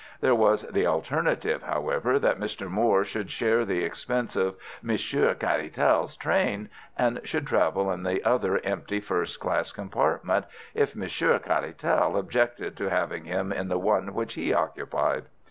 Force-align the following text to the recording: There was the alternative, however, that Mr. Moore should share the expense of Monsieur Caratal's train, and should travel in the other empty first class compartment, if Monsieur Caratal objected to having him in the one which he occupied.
There 0.19 0.33
was 0.33 0.63
the 0.63 0.87
alternative, 0.87 1.61
however, 1.61 2.17
that 2.17 2.39
Mr. 2.39 2.67
Moore 2.67 3.05
should 3.05 3.29
share 3.29 3.63
the 3.63 3.83
expense 3.83 4.35
of 4.35 4.55
Monsieur 4.81 5.35
Caratal's 5.35 6.17
train, 6.17 6.69
and 6.97 7.21
should 7.23 7.45
travel 7.45 7.91
in 7.91 8.01
the 8.01 8.23
other 8.25 8.57
empty 8.63 8.99
first 8.99 9.39
class 9.39 9.71
compartment, 9.71 10.45
if 10.73 10.95
Monsieur 10.95 11.37
Caratal 11.37 12.17
objected 12.17 12.75
to 12.77 12.89
having 12.89 13.25
him 13.25 13.51
in 13.53 13.67
the 13.67 13.77
one 13.77 14.15
which 14.15 14.33
he 14.33 14.51
occupied. 14.51 15.25